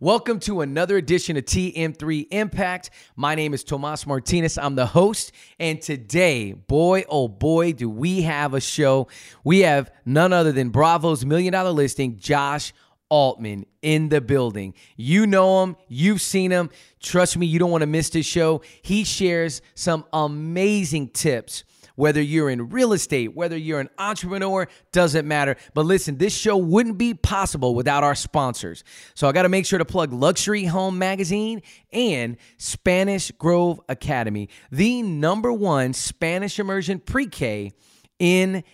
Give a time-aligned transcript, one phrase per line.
[0.00, 2.90] Welcome to another edition of TM3 Impact.
[3.14, 4.58] My name is Tomas Martinez.
[4.58, 5.30] I'm the host.
[5.60, 9.06] And today, boy, oh boy, do we have a show.
[9.44, 12.72] We have none other than Bravo's million dollar listing, Josh
[13.08, 14.74] Altman in the building.
[14.96, 16.70] You know him, you've seen him.
[17.00, 18.62] Trust me, you don't want to miss this show.
[18.82, 21.62] He shares some amazing tips
[21.96, 25.56] whether you're in real estate, whether you're an entrepreneur, doesn't matter.
[25.74, 28.84] But listen, this show wouldn't be possible without our sponsors.
[29.14, 31.62] So I got to make sure to plug Luxury Home Magazine
[31.92, 37.72] and Spanish Grove Academy, the number one Spanish immersion pre K
[38.18, 38.64] in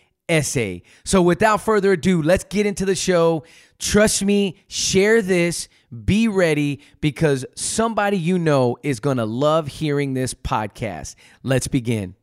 [0.40, 0.76] SA.
[1.04, 3.44] So without further ado, let's get into the show.
[3.78, 5.68] Trust me, share this.
[6.04, 11.16] Be ready because somebody you know is going to love hearing this podcast.
[11.42, 12.14] Let's begin.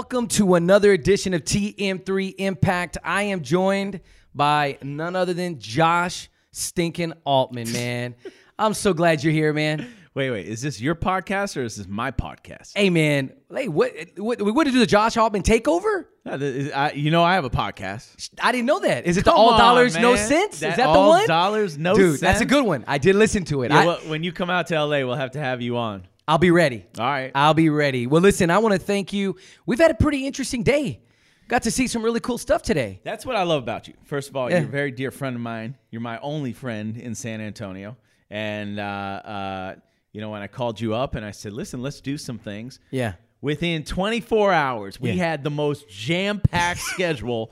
[0.00, 2.96] Welcome to another edition of TM3 Impact.
[3.04, 4.00] I am joined
[4.34, 8.14] by none other than Josh Stinking Altman, man.
[8.58, 9.86] I'm so glad you're here, man.
[10.14, 10.46] Wait, wait.
[10.46, 12.72] Is this your podcast or is this my podcast?
[12.74, 13.34] Hey, man.
[13.54, 16.06] Hey, what what what did you do the Josh Altman takeover?
[16.24, 18.30] Uh, th- I- you know, I have a podcast.
[18.42, 19.04] I didn't know that.
[19.04, 20.28] Is it Come the All on, Dollars No man.
[20.28, 20.54] Cents?
[20.54, 21.26] Is That that the All one?
[21.26, 22.86] Dollars No Dude, that's a good one.
[22.88, 23.70] I did listen to it.
[23.70, 26.06] Yeah, I, well, when you come out to LA, we'll have to have you on.
[26.30, 26.86] I'll be ready.
[26.96, 27.32] All right.
[27.34, 28.06] I'll be ready.
[28.06, 29.34] Well, listen, I want to thank you.
[29.66, 31.00] We've had a pretty interesting day.
[31.48, 33.00] Got to see some really cool stuff today.
[33.02, 33.94] That's what I love about you.
[34.04, 34.60] First of all, Yeah.
[34.60, 35.76] you're a very dear friend of mine.
[35.90, 37.96] You're my only friend in San Antonio.
[38.30, 39.74] And, uh, uh,
[40.12, 42.78] you know, when I called you up and I said, listen, let's do some things.
[42.92, 43.14] Yeah.
[43.40, 45.24] Within 24 hours, we Yeah.
[45.30, 47.50] had the most jam packed schedule.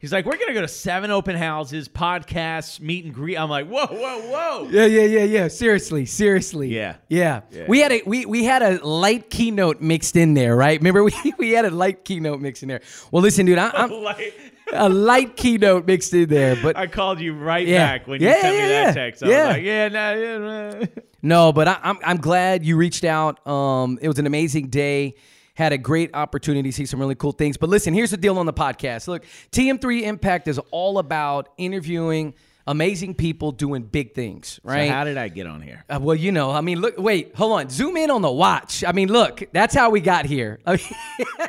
[0.00, 3.36] He's like, we're going to go to seven open houses, podcasts, meet and greet.
[3.36, 4.68] I'm like, whoa, whoa, whoa.
[4.70, 5.48] Yeah, yeah, yeah, yeah.
[5.48, 6.74] Seriously, seriously.
[6.74, 6.96] Yeah.
[7.08, 7.42] yeah.
[7.50, 7.66] Yeah.
[7.68, 10.80] We had a we we had a light keynote mixed in there, right?
[10.80, 12.80] Remember we we had a light keynote mixed in there.
[13.12, 14.32] Well, listen, dude, I, I'm Like,
[14.72, 17.86] a light keynote mixed in there, but I called you right Yeah.
[17.98, 18.92] back when you Yeah, sent yeah, me that yeah.
[18.94, 19.22] text.
[19.22, 19.46] I Yeah.
[19.48, 20.86] was like, yeah, no, yeah, no.
[21.22, 23.46] No, but I, I'm I'm glad you reached out.
[23.46, 25.16] Um, it was an amazing day.
[25.60, 27.58] Had a great opportunity to see some really cool things.
[27.58, 29.06] But listen, here's the deal on the podcast.
[29.08, 32.32] Look, TM3 Impact is all about interviewing
[32.66, 34.88] amazing people doing big things, right?
[34.88, 35.84] So how did I get on here?
[35.86, 38.84] Uh, well, you know, I mean, look, wait, hold on, zoom in on the watch.
[38.84, 40.60] I mean, look, that's how we got here.
[40.64, 40.76] I
[41.18, 41.48] mean,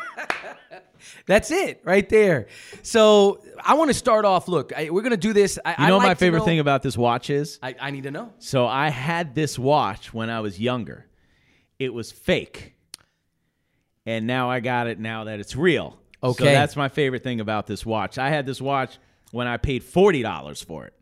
[1.25, 2.47] that's it right there.
[2.83, 4.49] So I want to start off.
[4.49, 5.57] Look, I, we're gonna do this.
[5.63, 7.59] I, You know what my favorite know- thing about this watch is?
[7.63, 8.33] I, I need to know.
[8.39, 11.07] So I had this watch when I was younger.
[11.79, 12.75] It was fake.
[14.05, 15.97] And now I got it now that it's real.
[16.21, 16.45] So Okay.
[16.53, 18.17] that's my favorite thing about this watch.
[18.17, 18.97] I had this watch
[19.31, 20.93] when I paid $40 for it.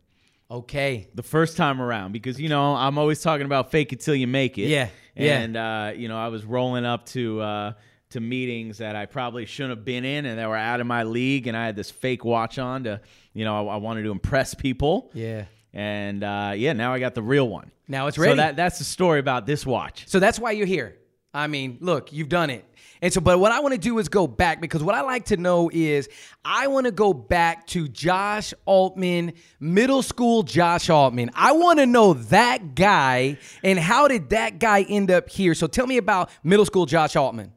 [0.50, 1.08] Okay.
[1.14, 4.26] the first time around because you know I'm always talking about fake it till you
[4.26, 4.66] make it.
[4.68, 5.38] Yeah, yeah.
[5.38, 7.72] And uh, you know I was rolling up to uh,
[8.10, 11.04] to meetings that I probably shouldn't have been in and that were out of my
[11.04, 13.00] league, and I had this fake watch on to
[13.32, 15.10] you know I, I wanted to impress people.
[15.14, 15.44] Yeah.
[15.72, 17.70] And uh, yeah, now I got the real one.
[17.86, 18.32] Now it's real.
[18.32, 20.08] So that that's the story about this watch.
[20.08, 20.96] So that's why you're here.
[21.32, 22.64] I mean, look, you've done it.
[23.02, 25.26] And so, but what I want to do is go back because what I like
[25.26, 26.08] to know is
[26.44, 31.30] I want to go back to Josh Altman, middle school Josh Altman.
[31.34, 35.54] I want to know that guy and how did that guy end up here?
[35.54, 37.52] So tell me about middle school Josh Altman.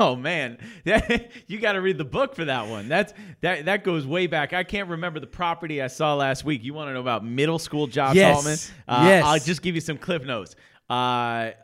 [0.00, 0.58] Oh man,
[1.46, 2.88] you got to read the book for that one.
[2.88, 4.52] That's that that goes way back.
[4.52, 6.62] I can't remember the property I saw last week.
[6.62, 8.36] You want to know about middle school Josh Yes.
[8.36, 8.58] Altman?
[8.86, 9.24] Uh, Yes.
[9.24, 10.56] I'll just give you some cliff notes.
[10.90, 10.92] Uh,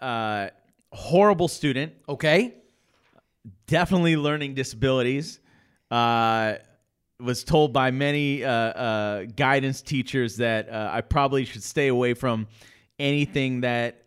[0.00, 0.50] uh,
[0.94, 2.54] horrible student, Okay.
[3.66, 5.40] definitely learning disabilities.
[5.90, 6.54] Uh,
[7.20, 12.14] was told by many uh, uh, guidance teachers that uh, I probably should stay away
[12.14, 12.48] from
[12.98, 14.02] anything that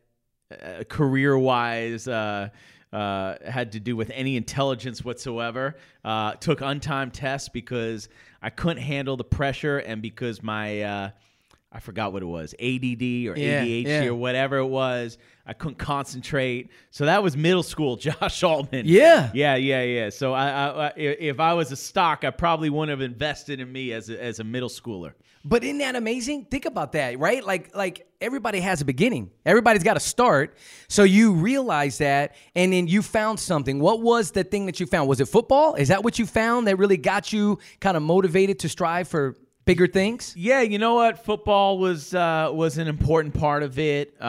[0.52, 2.50] uh, career wise uh,
[2.92, 5.76] uh, had to do with any intelligence whatsoever.
[6.04, 8.10] Uh, took untimed tests because
[8.42, 11.10] I couldn't handle the pressure and because my uh,
[11.72, 14.06] I forgot what it was ADD or Yeah, ADHD yeah.
[14.06, 15.18] or whatever it was.
[15.46, 16.70] I couldn't concentrate.
[16.92, 18.86] So that was middle school Josh Altman.
[18.86, 19.32] Yeah.
[19.34, 20.10] Yeah, yeah, yeah.
[20.10, 23.72] So I, I, I, if I was a stock, I probably wouldn't have invested in
[23.72, 25.14] me as a, as a middle schooler.
[25.44, 26.46] But isn't that amazing?
[26.46, 27.44] Think about that, right?
[27.44, 29.30] Like, like everybody has a beginning.
[29.46, 30.58] Everybody's got to start.
[30.90, 33.80] So you realize that, and then you found something.
[33.80, 35.08] What was the thing that you found?
[35.08, 35.76] Was it football?
[35.76, 39.38] Is that what you found that really got you kind of motivated to strive for
[39.68, 40.34] bigger things?
[40.36, 41.24] Yeah, you know what?
[41.24, 44.16] Football was uh, was an important part of it.
[44.20, 44.26] Uh,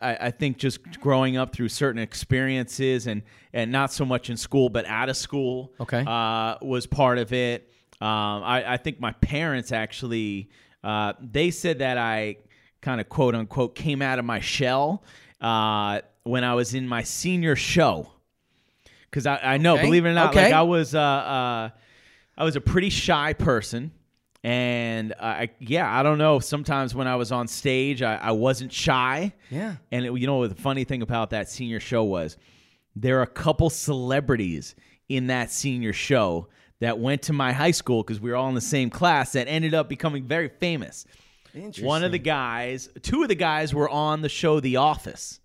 [0.00, 3.22] I, I think just growing up through certain experiences and
[3.52, 5.72] and not so much in school, but out of school.
[5.78, 6.04] Okay.
[6.06, 7.70] uh, was part of it.
[8.00, 10.48] Um, I, I think my parents actually
[10.82, 12.36] Uh, they said that I
[12.80, 15.02] kind of quote unquote came out of my shell
[15.42, 18.08] uh, when I was in my senior show.
[19.10, 19.84] Because I, I know, Okay.
[19.84, 20.44] believe it or not, Okay.
[20.44, 21.70] like I was, uh, uh,
[22.38, 23.90] I was a pretty shy person,
[24.42, 26.38] and I, yeah, I don't know.
[26.38, 29.32] Sometimes when I was on stage, I, I wasn't shy.
[29.50, 29.76] Yeah.
[29.92, 32.36] And it, you know the funny thing about that senior show was?
[32.96, 34.74] There are a couple celebrities
[35.08, 36.48] in that senior show
[36.80, 39.46] that went to my high school because we were all in the same class that
[39.46, 41.04] ended up becoming very famous.
[41.80, 45.40] One of the guys, two of the guys were on the show The Office.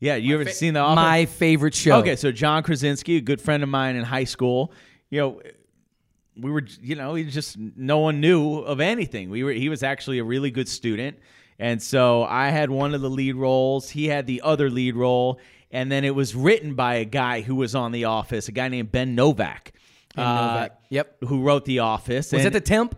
[0.00, 0.96] Yeah, you ever seen The Office?
[0.96, 1.96] My favorite show.
[1.96, 4.72] Okay, so John Krasinski, a good friend of mine in high school,
[5.10, 5.40] you know,
[6.40, 9.30] we were, you know, he just no one knew of anything.
[9.30, 11.18] We were, he was actually a really good student,
[11.58, 13.90] and so I had one of the lead roles.
[13.90, 15.40] He had the other lead role,
[15.70, 18.68] and then it was written by a guy who was on The Office, a guy
[18.68, 19.72] named Ben Novak.
[20.14, 20.80] Ben uh, Novak.
[20.90, 21.16] Yep.
[21.28, 22.32] Who wrote The Office?
[22.32, 22.96] Was and- it the temp?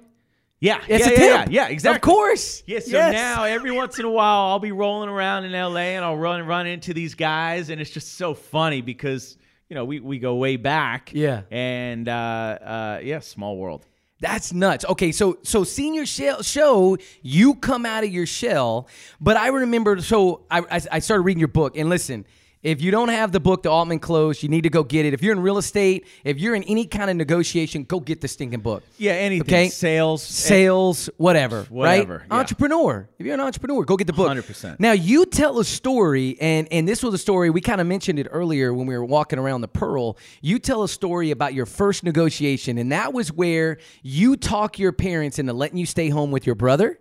[0.63, 1.53] yeah, It's yeah, a yeah, temp.
[1.53, 1.97] yeah, yeah, exactly.
[1.97, 2.63] Of course.
[2.67, 3.15] Yeah, so Yes.
[3.15, 6.47] now every once in a while I'll be rolling around in LA and I'll run
[6.47, 9.39] run into these guys and it's just so funny because
[9.71, 11.13] you know we, we go way back.
[11.15, 11.43] Yeah.
[11.51, 13.87] And uh, uh, yeah, small world.
[14.21, 14.85] That's nuts.
[14.85, 18.87] Okay, so so senior shell, show, you come out of your shell,
[19.19, 19.99] but I remember.
[20.03, 22.27] So I, I I started reading your book, and listen,
[22.63, 25.15] if you don't have the book, The Altman Close, you need to go get it.
[25.15, 28.29] If you're in real estate, if you're in any kind of negotiation, go get the
[28.29, 28.83] stinking book.
[28.99, 29.43] Yeah, anything.
[29.49, 29.69] Okay.
[29.71, 30.23] Sales.
[30.23, 30.27] Eh.
[30.27, 32.27] Sales, whatever, Whatever, right?
[32.31, 32.37] yeah.
[32.39, 33.09] Entrepreneur.
[33.19, 34.29] If you're an entrepreneur, go get the book.
[34.31, 34.79] 100%.
[34.79, 38.19] Now you tell a story, and and this was a story we kind of mentioned
[38.19, 40.19] it earlier when we were walking around the Pearl.
[40.43, 44.93] You tell a story about your first negotiation, and that was where you talk your
[44.93, 46.99] parents into letting you stay home with your brother,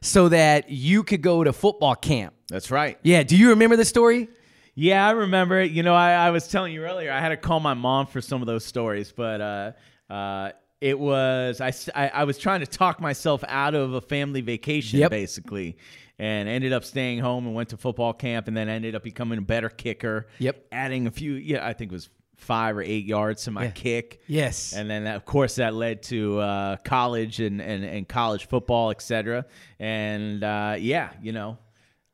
[0.00, 2.34] so that you could go to football camp.
[2.48, 2.98] That's right.
[3.04, 3.22] Yeah.
[3.22, 4.28] Do you remember the story?
[4.78, 5.72] Yeah, I remember it.
[5.72, 8.20] You know, I, I was telling you earlier, I had to call my mom for
[8.20, 9.72] some of those stories, but uh,
[10.12, 10.50] uh,
[10.82, 11.72] it was I
[12.12, 15.10] I was trying to talk myself out of a family vacation, Yep.
[15.10, 15.78] basically,
[16.18, 19.38] and ended up staying home and went to football camp, and then ended up becoming
[19.38, 20.26] a better kicker.
[20.38, 20.66] Yep.
[20.72, 23.70] adding a few, yeah, I think it was five or eight yards to my Yeah.
[23.70, 24.20] kick.
[24.26, 24.74] Yes.
[24.74, 29.00] And then, of course, that led to uh, college and, and, and college football, et
[29.00, 29.46] cetera.
[29.80, 31.56] And uh, yeah, you know,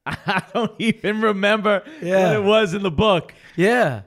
[0.07, 2.29] I don't even remember Yeah.
[2.29, 3.35] what it was in the book.
[3.57, 4.03] Yeah.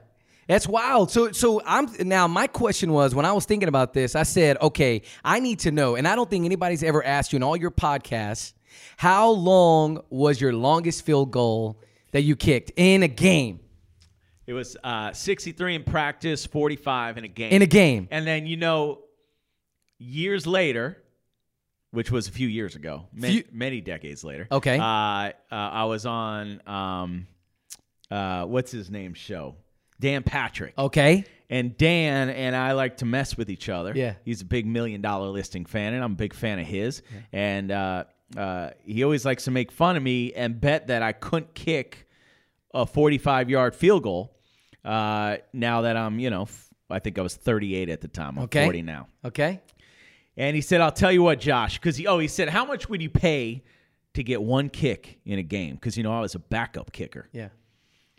[0.46, 1.10] That's wild.
[1.10, 4.56] So so I'm now my question was when I was thinking about this, I said,
[4.62, 7.56] okay, I need to know, and I don't think anybody's ever asked you in all
[7.56, 8.52] your podcasts,
[8.96, 11.80] how long was your longest field goal
[12.12, 13.58] that you kicked in a game?
[14.46, 17.50] It was uh, 63 in practice, 45 in a game.
[17.50, 18.06] In a game.
[18.12, 19.00] and then, you know,
[19.98, 21.02] years later,
[21.96, 24.46] which was a few years ago, many, Few- many decades later.
[24.52, 24.78] Okay.
[24.78, 27.26] Uh, uh, I was on, um,
[28.10, 29.56] uh, what's his name show?
[29.98, 30.74] Dan Patrick.
[30.76, 31.24] Okay.
[31.48, 33.92] And Dan and I like to mess with each other.
[33.94, 34.14] Yeah.
[34.24, 37.02] He's a big million dollar listing fan, and I'm a big fan of his.
[37.32, 38.04] And uh,
[38.36, 42.06] uh, he always likes to make fun of me and bet that I couldn't kick
[42.74, 44.36] a 45 yard field goal.
[44.84, 48.36] Uh, now that I'm, you know, f- I think I was 38 at the time.
[48.38, 48.64] I'm Okay.
[48.64, 49.08] 40 now.
[49.24, 49.60] Okay.
[50.36, 52.88] And he said, I'll tell you what, Josh, because he, oh, he said, how much
[52.88, 53.62] would you pay
[54.14, 55.74] to get one kick in a game?
[55.74, 57.28] Because, you know, I was a backup kicker.
[57.32, 57.48] Yeah.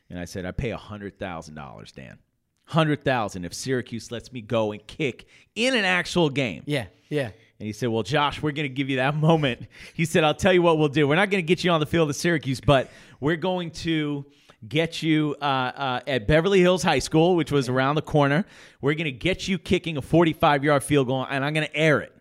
[0.09, 2.17] And I said, I pay hundred thousand dollars, Dan.
[2.65, 6.63] Hundred thousand if Syracuse lets me go and kick in an actual game.
[6.65, 6.85] Yeah.
[7.09, 7.31] Yeah.
[7.59, 9.67] And he said, Well, Josh, we're gonna give you that moment.
[9.93, 11.07] He said, I'll tell you what we'll do.
[11.07, 14.25] We're not gonna get you on the field of Syracuse, but we're going to
[14.67, 18.45] get you uh, uh, at Beverly Hills High School, which was around the corner.
[18.81, 22.13] We're gonna get you kicking a 45 yard field goal, and I'm gonna air it.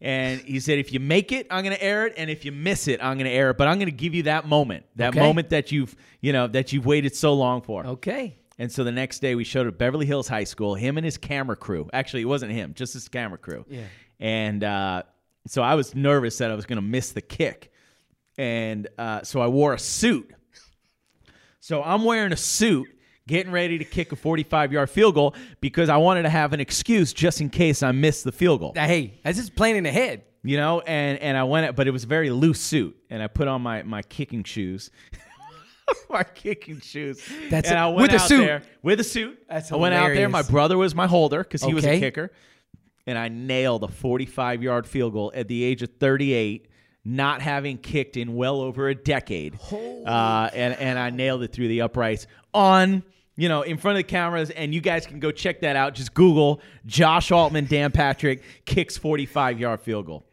[0.00, 2.52] And he said, if you make it, I'm going to air it, and if you
[2.52, 3.56] miss it, I'm going to air it.
[3.56, 5.20] But I'm going to give you that moment, that Okay.
[5.20, 7.86] moment that you've, you know, that you've waited so long for.
[7.86, 8.36] Okay.
[8.58, 11.04] And so the next day we showed up at Beverly Hills High School, him and
[11.06, 11.88] his camera crew.
[11.94, 13.64] Actually, it wasn't him, just his camera crew.
[13.70, 13.84] Yeah.
[14.20, 15.04] And uh,
[15.46, 17.72] so I was nervous that I was going to miss the kick.
[18.36, 20.30] And uh, so I wore a suit.
[21.66, 22.86] So I'm wearing a suit,
[23.26, 26.60] getting ready to kick a 45 yard field goal because I wanted to have an
[26.60, 28.72] excuse just in case I missed the field goal.
[28.76, 30.22] Hey, that's just playing ahead.
[30.44, 33.26] You know, and and I went, but it was a very loose suit, and I
[33.26, 34.92] put on my my kicking shoes,
[36.08, 37.20] my kicking shoes.
[37.50, 37.82] That's and it.
[37.82, 38.44] I went With a suit.
[38.44, 39.36] there with a suit.
[39.48, 40.28] That's I went out there.
[40.28, 42.30] My brother was my holder because he was a kicker,
[43.08, 46.68] and I nailed a 45 yard field goal at the age of 38.
[47.08, 51.68] Not having kicked in well over a decade, uh, and and I nailed it through
[51.68, 53.04] the uprights on
[53.36, 55.94] you know in front of the cameras, and you guys can go check that out.
[55.94, 60.26] Just Google Josh Altman, Dan Patrick kicks 45 yard field goal.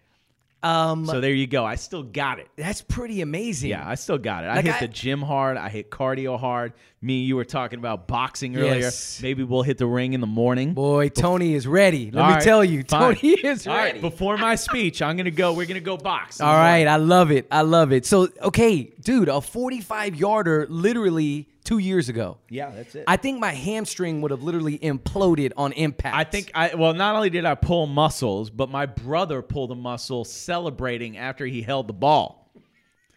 [0.64, 1.66] Um, So there you go.
[1.66, 2.48] I still got it.
[2.56, 3.70] that's pretty amazing.
[3.72, 4.50] Yeah, I still got it.
[4.50, 5.58] I hit I- the gym hard.
[5.58, 6.74] I hit cardio hard.
[7.02, 8.76] Me, you were talking about boxing earlier.
[8.76, 9.20] Yes.
[9.22, 10.74] Maybe we'll hit the ring in the morning.
[10.74, 12.10] Boy, Tony is ready.
[12.12, 13.16] Let All me right, tell you, fine.
[13.16, 14.00] Tony is All right, ready.
[14.00, 15.52] before my speech, I'm gonna go.
[15.52, 16.40] We're gonna go box.
[16.40, 16.88] All right, morning.
[16.88, 17.46] I love it.
[17.52, 18.06] I love it.
[18.06, 22.38] So, okay, dude, a 45 yarder literally two years ago.
[22.50, 23.06] Yeah, that's it.
[23.08, 26.16] I think my hamstring would have literally imploded on impact.
[26.16, 29.76] I think I well, not only did I pull muscles, but my brother pulled a
[29.76, 32.44] muscle celebrating after he held the ball.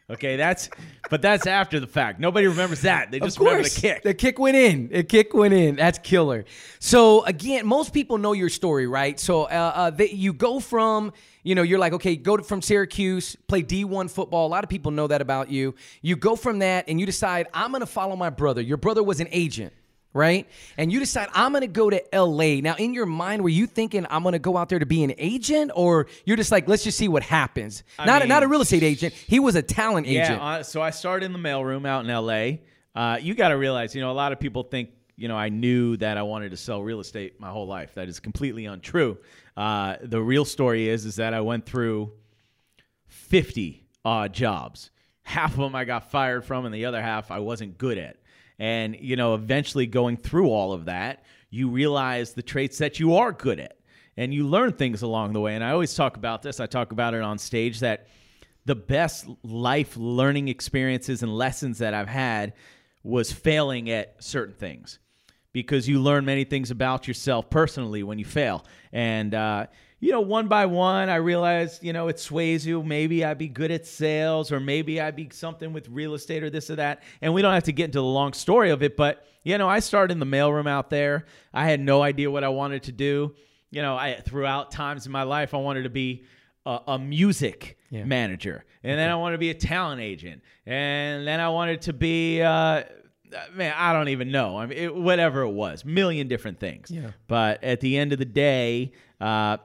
[0.08, 0.70] Okay, that's
[1.10, 2.20] but that's after the fact.
[2.20, 3.10] Nobody remembers that.
[3.10, 4.04] They just of remember the kick.
[4.04, 4.88] The kick went in.
[4.88, 5.74] The kick went in.
[5.74, 6.44] That's killer.
[6.78, 9.18] So again, most people know your story, right?
[9.18, 11.12] So uh, uh, they, you go from,
[11.46, 14.48] you know, you're like, okay, go to, from Syracuse, play D1 football.
[14.48, 15.76] A lot of people know that about you.
[16.02, 18.60] You go from that, and you decide, I'm going to follow my brother.
[18.60, 19.72] Your brother was an agent.
[20.12, 20.48] Right?
[20.78, 22.62] And you decide, I'm gonna go to LA.
[22.62, 25.12] Now, in your mind, were you thinking I'm gonna go out there to be an
[25.18, 25.72] agent?
[25.74, 27.82] Or you're just like, let's just see what happens?
[27.98, 29.12] not, mean- not a real estate agent.
[29.12, 30.40] He was a talent agent.
[30.40, 32.62] Yeah, uh, so I started in the mailroom out in L.A.
[32.94, 35.48] Uh, you got to realize, you know, a lot of people think, you know, I
[35.48, 37.94] knew that I wanted to sell real estate my whole life.
[37.94, 39.16] That is completely untrue.
[39.56, 42.12] Uh, the real story is, is that I went through
[43.06, 44.90] 50 odd jobs.
[45.22, 48.18] Half of them I got fired from, and the other half I wasn't good at.
[48.58, 53.16] And, you know, eventually going through all of that, you realize the traits that you
[53.16, 53.78] are good at.
[54.18, 55.54] And you learn things along the way.
[55.54, 58.06] And I always talk about this, I talk about it on stage that
[58.64, 62.54] the best life learning experiences and lessons that I've had
[63.02, 64.98] was failing at certain things
[65.56, 68.62] because you learn many things about yourself personally when you fail.
[68.92, 69.68] And, uh,
[70.00, 72.82] you know, one by one, I realized, you know, it sways you.
[72.82, 76.50] Maybe I'd be good at sales, or maybe I'd be something with real estate or
[76.50, 77.02] this or that.
[77.22, 79.66] And we don't have to get into the long story of it, but, you know,
[79.66, 81.24] I started in the mailroom out there.
[81.54, 83.34] I had no idea what I wanted to do.
[83.70, 86.24] You know, I throughout times in my life, I wanted to be
[86.66, 88.04] a, a music Yeah.
[88.04, 91.94] manager, and then I wanted to be a talent agent, and then I wanted to
[91.94, 92.42] be.
[92.42, 92.82] Uh,
[93.54, 94.56] Man, I don't even know.
[94.58, 96.90] I mean, it, whatever it was, million different things.
[96.90, 97.10] Yeah.
[97.26, 99.58] But at the end of the day, uh,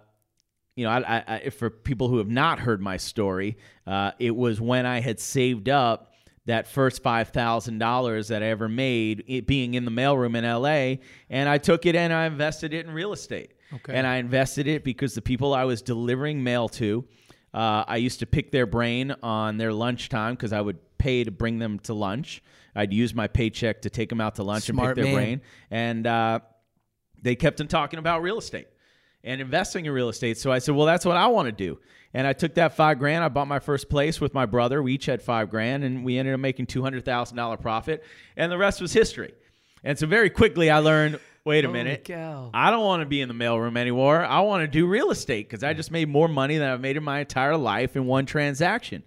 [0.76, 4.36] you know, I, I, I, for people who have not heard my story, uh, it
[4.36, 6.14] was when I had saved up
[6.46, 10.44] that first five thousand dollars that I ever made, it being in the mailroom in
[10.44, 11.00] L.A.,
[11.30, 13.54] and I took it and I invested it in real estate.
[13.74, 13.94] Okay.
[13.94, 17.06] And I invested it because the people I was delivering mail to,
[17.54, 21.32] uh, I used to pick their brain on their lunchtime because I would pay to
[21.32, 22.44] bring them to lunch.
[22.76, 25.42] I'd use my paycheck to take them out to lunch Smart and pick their brain,
[25.70, 26.40] and uh,
[27.22, 28.68] they kept on talking about real estate
[29.24, 30.38] and investing in real estate.
[30.38, 31.80] So I said, well, that's what I want to do.
[32.14, 33.24] And I took that five grand.
[33.24, 34.84] I bought my first place with my brother.
[34.84, 38.04] We each had five grand, and we ended up making two hundred thousand dollar profit.
[38.36, 39.34] And the rest was history.
[39.84, 41.20] And so very quickly, I learned.
[41.44, 42.04] Wait a Holy minute.
[42.04, 42.52] cow.
[42.54, 44.24] I don't want to be in the mailroom anymore.
[44.24, 46.98] I want to do real estate because I just made more money than I've made
[46.98, 49.02] in my entire life in one transaction.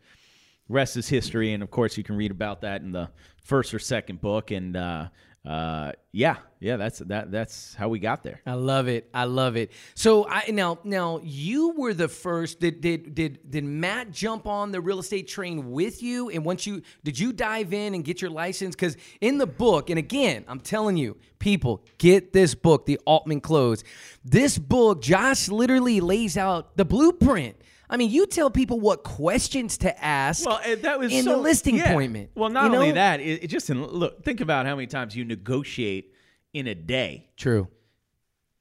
[0.69, 3.11] Rest is history, and of course, you can read about that in the
[3.43, 4.51] first or second book.
[4.51, 5.09] And uh,
[5.45, 7.31] uh, yeah, yeah, that's that.
[7.31, 8.41] That's how we got there.
[8.47, 9.11] I love it.
[9.13, 9.73] I love it.
[9.95, 12.61] So I now now you were the first.
[12.61, 16.31] Did did did did Matt jump on the real estate train with you?
[16.31, 18.75] And once you did you dive in and get your license?
[18.75, 23.43] Because in the book, and again, I'm telling you, people get this book, The Altman
[23.43, 23.85] Close.
[24.25, 27.57] This book, Josh literally lays out the blueprint.
[27.89, 30.47] I mean, you tell people what questions to ask.
[30.47, 31.91] Well, that was in so- the listing yeah.
[31.91, 32.31] appointment.
[32.35, 32.95] Well, not only know?
[32.95, 34.25] that, it, it just in, look.
[34.25, 36.13] Think about how many times you negotiate
[36.53, 37.29] in a day.
[37.37, 37.69] True.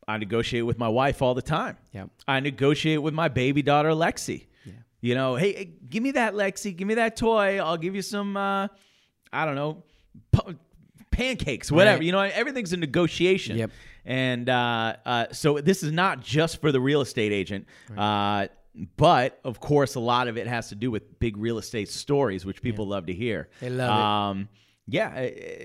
[0.08, 1.78] I negotiate with my wife all the time.
[1.94, 2.06] Yeah.
[2.28, 4.48] I negotiate with my baby daughter Lexi.
[4.66, 4.74] Yeah.
[5.00, 7.60] You know, hey, hey, give me that Lexi, give me that toy.
[7.60, 8.36] I'll give you some.
[8.36, 8.68] Uh,
[9.32, 9.84] I don't know,
[10.32, 10.56] pu-
[11.12, 11.98] pancakes, whatever.
[12.00, 12.06] Right.
[12.06, 13.58] You know, everything's a negotiation.
[13.58, 13.72] Yep.
[14.06, 17.66] And uh, uh, so this is not just for the real estate agent.
[17.98, 18.48] Uh,
[18.98, 22.46] but of course, a lot of it has to do with big real estate stories,
[22.46, 23.50] which people love to hear.
[23.62, 24.04] They love it.
[24.40, 24.50] um,
[24.88, 25.08] Yeah.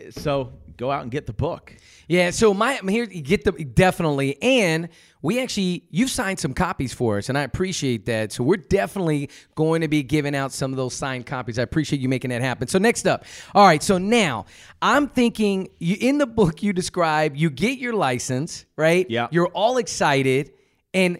[0.06, 1.74] uh, So go out and get the book.
[2.06, 4.88] Yeah, so my I'm here get the definitely, and
[5.22, 8.30] we actually you've signed some copies for us, and I appreciate that.
[8.32, 11.58] So we're definitely going to be giving out some of those signed copies.
[11.58, 12.68] I appreciate you making that happen.
[12.68, 13.24] So next up,
[13.54, 13.82] all right.
[13.82, 14.46] So now
[14.80, 19.04] I'm thinking you in the book you describe you get your license, right?
[19.10, 19.26] Yeah.
[19.32, 20.52] You're all excited,
[20.94, 21.18] and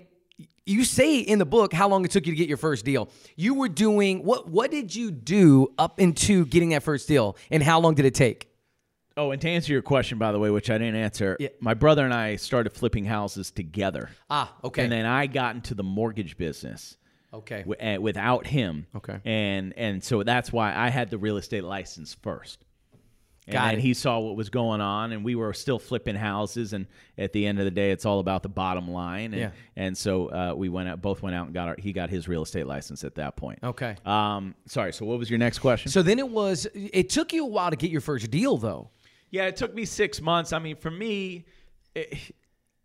[0.69, 3.09] you say in the book how long it took you to get your first deal.
[3.37, 4.49] You were doing what?
[4.49, 8.15] What did you do up into getting that first deal, and how long did it
[8.15, 8.49] take?
[9.17, 11.49] Oh, and to answer your question, by the way, which I didn't answer, Yeah.
[11.59, 14.11] my brother and I started flipping houses together.
[14.31, 16.97] Ah, okay, And then I got into the mortgage business
[17.35, 17.65] okay.
[17.67, 18.87] w- uh, without him.
[18.95, 19.19] Okay.
[19.25, 22.65] And and so that's why I had the real estate license first.
[23.49, 23.81] And Got it.
[23.81, 26.75] he saw what was going on, and we were still flipping houses.
[26.75, 26.87] And
[27.17, 29.33] at the end of the day, it's all about the bottom line.
[29.33, 29.50] And, Yeah.
[29.75, 32.28] and so uh, we went out, both went out and got our, he got his
[32.28, 33.59] real estate license at that point.
[33.62, 33.97] Okay.
[34.05, 34.93] Um, sorry.
[34.93, 35.90] So what was your next question?
[35.90, 36.67] So then it was.
[36.75, 38.90] It took you a while to get your first deal, though.
[39.31, 40.52] Yeah, it took me six months.
[40.52, 41.47] I mean, for me,
[41.95, 42.19] it,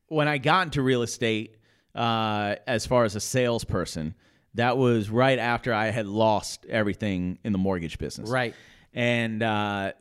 [0.07, 1.57] when I got into real estate,
[1.93, 4.15] uh, as far as a salesperson,
[4.53, 8.29] that was right after I had lost everything in the mortgage business.
[8.29, 8.55] Right.
[8.93, 9.93] And, uh,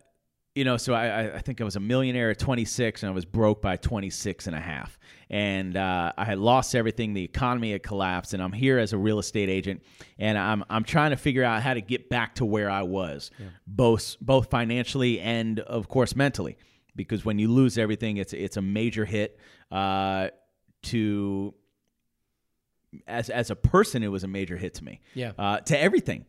[0.55, 3.25] you know, so I, I- think I was a millionaire at 26 and I was
[3.25, 4.99] broke by 26 and a half.
[5.31, 7.15] And uh, I had lost everything.
[7.15, 8.35] The economy had collapsed.
[8.35, 9.83] And I'm here as a real estate agent.
[10.19, 13.31] And I'm, I'm trying to figure out how to get back to where I was,
[13.67, 16.59] both, both financially and, of course, mentally.
[16.95, 19.39] Because when you lose everything, it's, it's a major hit
[19.71, 20.29] uh,
[20.85, 21.55] to
[23.07, 25.01] as as a person, it was a major hit to me.
[25.15, 25.33] Yeah.
[25.39, 26.27] Uh, to everything,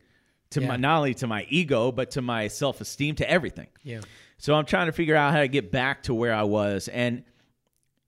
[0.50, 0.68] to Yeah.
[0.68, 3.68] my not only to my ego, but to my self esteem, to everything.
[3.82, 4.00] Yeah.
[4.38, 7.24] So I'm trying to figure out how to get back to where I was, and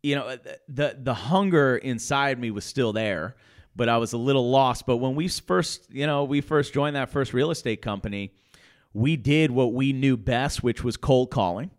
[0.02, 0.36] you know,
[0.68, 3.36] the the hunger inside me was still there,
[3.74, 4.86] but I was a little lost.
[4.86, 8.32] But when we first, you know, we first joined that first real estate company,
[8.92, 11.70] we did what we knew best, which was cold calling,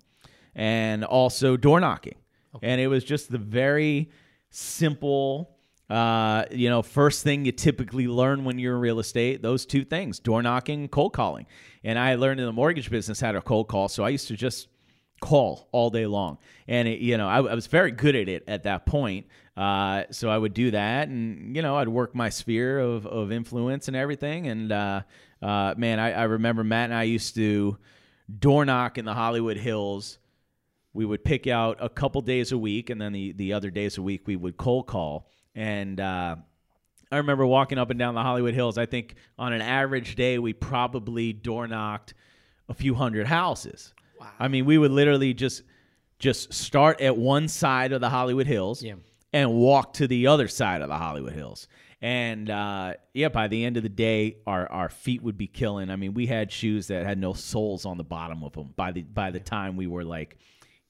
[0.56, 2.16] and also door knocking,
[2.62, 4.10] and it was just the very
[4.50, 5.57] simple.
[5.89, 9.86] Uh, you know, first thing you typically learn when you're in real estate, those two
[9.86, 11.46] things, door knocking, cold calling.
[11.84, 13.88] And I learned in the mortgage business how to cold call.
[13.88, 14.67] So I used to just
[15.22, 16.38] call all day long.
[16.67, 19.27] And, it, you know, I, I was very good at it at that point.
[19.56, 23.32] Uh, so I would do that and, you know, I'd work my sphere of, of
[23.32, 24.48] influence and everything.
[24.48, 25.01] And, uh,
[25.41, 27.77] uh, man, I, I remember Matt and I used to
[28.39, 30.20] door knock in the Hollywood Hills
[30.98, 34.00] we would pick out a couple days a week, and then the, the other days
[34.00, 35.29] a week we would cold call.
[35.58, 36.36] And uh,
[37.12, 38.78] I remember walking up and down the Hollywood Hills.
[38.78, 42.14] I think on an average day, we probably door knocked
[42.70, 43.94] a few hundred houses.
[44.20, 44.28] Wow.
[44.40, 45.64] I mean, we would literally just
[46.20, 48.96] just start at one side of the Hollywood Hills Yeah.
[49.34, 51.68] and walk to the other side of the Hollywood Hills.
[52.02, 55.90] And uh, yeah, by the end of the day, our, our feet would be killing.
[55.90, 58.92] I mean, we had shoes that had no soles on the bottom of them by
[58.92, 60.38] the by the time we were like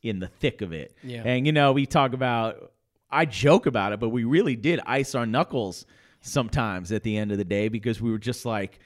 [0.02, 0.94] in the thick of it.
[1.04, 1.24] Yeah.
[1.26, 2.72] And you know, we talk about
[3.10, 5.86] I joke about it, but we really did ice our knuckles
[6.22, 8.80] sometimes at the end of the day because we were just like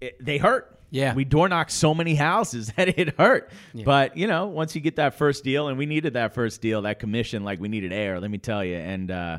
[0.00, 0.70] it, they hurt.
[0.90, 1.14] Yeah.
[1.14, 3.50] We door knocked so many houses that it hurt.
[3.84, 6.82] But, you know, once you get that first deal, and we needed that first deal,
[6.82, 8.76] that commission, like we needed air, let me tell you.
[8.76, 9.38] And uh,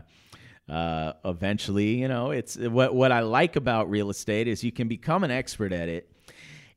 [0.67, 4.87] uh, eventually, you know, it's what, what I like about real estate is you can
[4.87, 6.11] become an expert at it.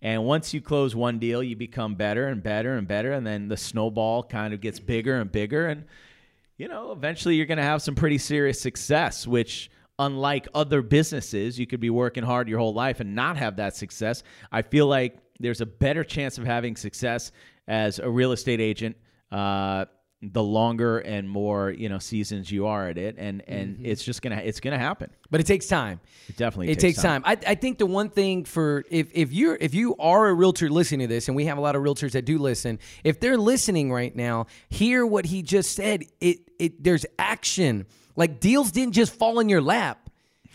[0.01, 3.13] And once you close one deal, you become better and better and better.
[3.13, 5.67] And then the snowball kind of gets bigger and bigger.
[5.67, 5.87] And,
[6.59, 11.59] you know, eventually you're going to have some pretty serious success, which, unlike other businesses,
[11.59, 14.25] you could be working hard your whole life and not have that success.
[14.51, 17.31] I feel like there's a better chance of having success
[17.69, 18.97] as a real estate agent.
[19.31, 19.85] Uh,
[20.21, 23.87] the longer and more you know seasons you are at it, and and mm-hmm.
[23.87, 25.11] it's just gonna it's gonna happen.
[25.31, 26.01] But it takes time.
[26.29, 27.23] It definitely It takes time.
[27.25, 30.69] I, I think the one thing for if if you're if you are a realtor
[30.71, 33.39] listening to this, and we have a lot of realtors that do listen, if they're
[33.39, 36.05] listening right now, hear what he just said.
[36.21, 37.87] It it there's action.
[38.17, 40.08] Like deals didn't just fall in your lap.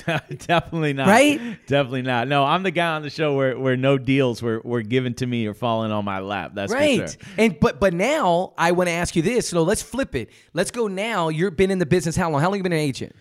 [0.47, 1.07] definitely not.
[1.07, 1.39] Right?
[1.67, 2.27] Definitely not.
[2.27, 5.25] No, I'm the guy on the show where, where no deals were, were given to
[5.25, 6.51] me or falling on my lap.
[6.53, 7.01] That's Right.
[7.01, 7.33] for sure.
[7.37, 9.47] And but but now I want to ask you this.
[9.49, 10.29] So let's flip it.
[10.53, 11.29] Let's go now.
[11.29, 12.41] You've been in the business how long?
[12.41, 13.15] How long have you been an agent?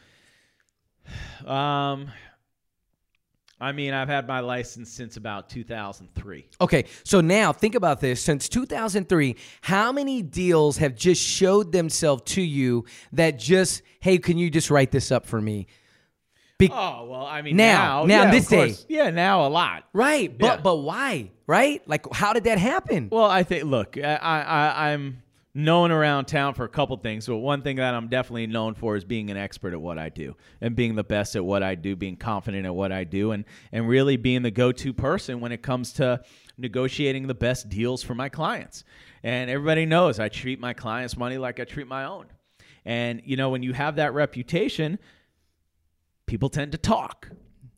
[1.47, 2.09] Um,
[3.61, 6.47] I mean, I've had my license since about 2003.
[6.61, 8.21] Okay, so now think about this.
[8.21, 14.37] Since 2003, how many deals have just showed themselves to you that just, hey, can
[14.37, 15.68] you just write this up for me?
[16.68, 18.75] Be- Oh well, I mean Now, now, now yeah, this day.
[18.88, 19.85] yeah, now a lot.
[19.92, 20.61] right, but Yeah.
[20.62, 21.31] but why?
[21.46, 21.87] Right?
[21.87, 23.09] Like, how did that happen?
[23.11, 25.22] Well, I think look, I, I I'm
[25.55, 27.27] known around town for a couple things.
[27.27, 30.09] But one thing that I'm definitely known for is being an expert at what I
[30.09, 33.33] do and being the best at what I do, being confident at what I do,
[33.33, 36.22] and and really being the go-to person when it comes to
[36.59, 38.85] negotiating the best deals for my clients.
[39.22, 42.27] And everybody knows I treat my clients' money like I treat my own.
[42.85, 44.98] And you know, when you have that reputation,
[46.33, 47.29] people tend to talk,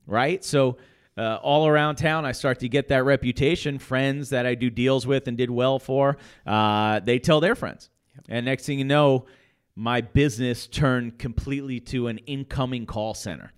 [0.07, 0.45] right?
[0.45, 0.77] So
[1.19, 3.81] uh, all around town, I start to get that reputation.
[3.81, 7.91] Friends that I do deals with and did well for, uh, they tell their friends.
[8.29, 9.27] And next thing you know,
[9.75, 13.51] my business turned completely to an incoming call center.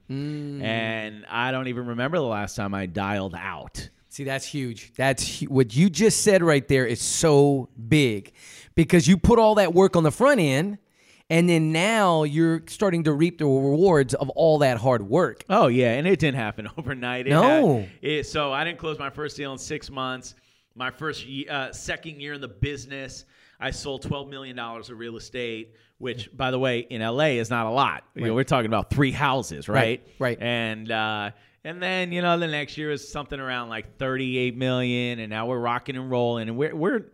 [0.62, 3.90] And I don't even remember the last time I dialed out.
[4.08, 4.94] See, that's huge.
[4.96, 8.32] That's what you just said right there is so big
[8.74, 10.78] because you put all that work on the front end
[11.28, 15.44] and then now you're starting to reap the rewards of all that hard work.
[15.48, 17.26] Oh yeah, and it didn't happen overnight.
[17.26, 17.80] It No.
[17.80, 20.34] had- it, so I didn't close my first deal in six months.
[20.74, 23.24] my first uh, second year in the business,
[23.58, 27.48] I sold twelve million dollars of real estate, which, by the way, in LA is
[27.48, 28.04] not a lot.
[28.14, 30.06] You know, we're talking about three houses, right?
[30.18, 30.36] right.
[30.40, 31.30] And uh,
[31.64, 35.46] and then you know the next year is something around like thirty-eight million, and now
[35.46, 37.06] we're rocking and rolling, and we're we're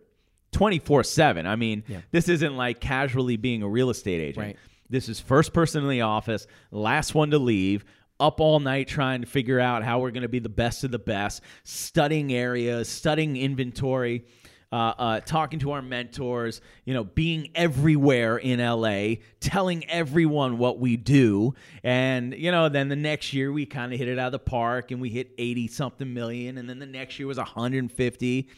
[0.53, 1.47] twenty-four seven.
[1.47, 2.01] I mean, Yeah.
[2.11, 4.47] this isn't like casually being a real estate agent.
[4.47, 4.57] Right.
[4.89, 7.85] This is first person in the office, last one to leave,
[8.21, 10.91] up all night trying to figure out how we're going to be the best of
[10.91, 14.25] the best, studying areas, studying inventory,
[14.71, 20.79] uh, uh, talking to our mentors, you know, being everywhere in LA, telling everyone what
[20.79, 21.55] we do.
[21.83, 24.39] And, you know, then the next year we kind of hit it out of the
[24.39, 26.59] park and we hit 80 something million.
[26.59, 28.49] And then the next year was 150.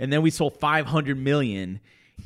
[0.00, 1.78] And then we sold 500 million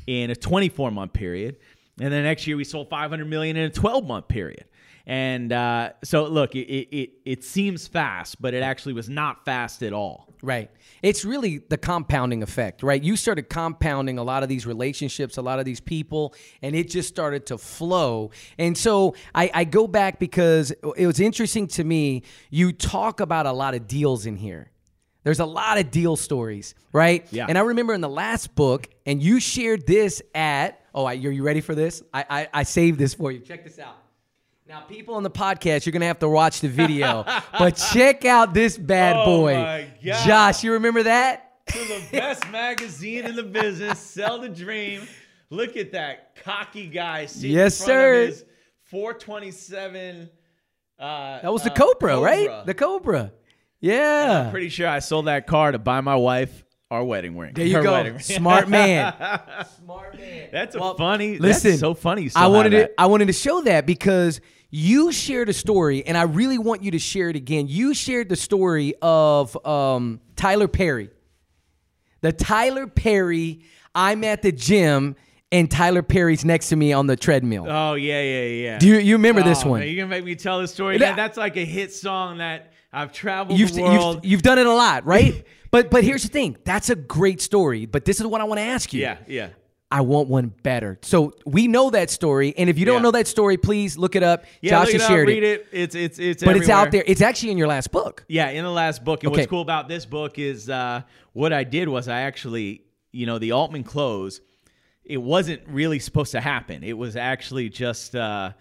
[0.07, 1.57] in a 24 month period.
[1.99, 4.65] And then next year we sold 500 million in a 12 month period.
[5.07, 9.83] And uh, so, look, it, it, it, seems fast, but it actually was not fast
[9.83, 10.27] at all.
[10.41, 10.71] Right.
[11.03, 13.01] It's really the compounding effect, right?
[13.01, 16.33] You started compounding a lot of these relationships, a lot of these people,
[16.63, 18.31] and it just started to flow.
[18.57, 22.23] And so I, I go back because it was interesting to me.
[22.49, 24.71] You talk about a lot of deals in here.
[25.25, 27.25] There's a lot of deal stories, right?
[27.31, 27.47] Yeah.
[27.49, 31.15] And I remember in the last book, and you shared this at, oh, I, are
[31.15, 32.01] you ready for this?
[32.13, 33.39] I, I, I saved this for you.
[33.39, 33.97] Check this out.
[34.67, 37.25] Now, people on the podcast, you're going to have to watch the video,
[37.59, 39.55] but check out this bad Oh boy.
[39.55, 40.25] my God.
[40.27, 41.65] Josh, you remember that?
[41.69, 45.07] To the best magazine in the business, Sell the Dream.
[45.49, 48.21] Look at that cocky guy sitting Yes, in front sir.
[48.23, 48.45] of his
[48.83, 50.29] 427.
[50.99, 52.65] Uh, That was the uh, Cobra, right?
[52.65, 53.31] The Cobra.
[53.81, 54.43] Yeah.
[54.45, 57.53] I'm pretty sure I sold that car to buy my wife our wedding ring.
[57.55, 57.91] there you Her go.
[57.93, 58.21] wedding ring.
[58.21, 59.13] Smart man.
[59.83, 60.49] Smart man.
[60.51, 61.37] That's a Well, funny.
[61.39, 62.23] listen, that's so funny.
[62.23, 63.01] You still I wanted have to.
[63.01, 66.91] I wanted to show that because you shared a story, and I really want you
[66.91, 67.67] to share it again.
[67.67, 71.09] You shared the story of um, Tyler Perry.
[72.21, 73.61] The Tyler Perry,
[73.93, 75.15] I'm at the gym,
[75.51, 77.65] and Tyler Perry's next to me on the treadmill.
[77.67, 78.77] Oh yeah, yeah, yeah.
[78.79, 79.79] Do you, you remember this Oh, one?
[79.81, 80.97] man, you gonna make me tell the story?
[80.97, 81.09] Yeah.
[81.09, 84.25] Yeah, that's like a hit song that I've traveled You've, the you've, world.
[84.25, 85.45] you've done it a lot, right?
[85.71, 86.57] but but here's the thing.
[86.63, 87.85] That's a great story.
[87.85, 89.01] But this is what I want to ask you.
[89.01, 89.49] yeah, yeah.
[89.91, 90.97] I want one better.
[91.03, 93.01] So we know that story, and if you don't Yeah.
[93.03, 94.45] know that story, please look it up.
[94.61, 95.67] Yeah, Josh look it up, shared read it, it.
[95.71, 96.43] It's it's it's.
[96.43, 97.03] but it's out there.
[97.05, 98.25] It's actually in your last book.
[98.27, 99.23] Yeah, in the last book.
[99.23, 99.41] And Okay.
[99.41, 101.01] what's cool about this book is uh,
[101.33, 102.81] what I did was I actually,
[103.11, 104.41] you know, the Altman close.
[105.03, 106.83] It wasn't really supposed to happen.
[106.83, 108.53] It was actually just uh,